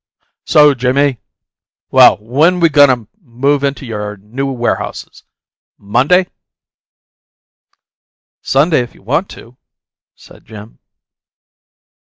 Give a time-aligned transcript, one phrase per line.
[0.45, 1.19] So, Jimmie?
[1.91, 5.23] Well, when we goin' to move into your new warehouses?
[5.77, 6.25] Monday?"
[8.41, 9.57] "Sunday, if you want to,"
[10.15, 10.79] said Jim.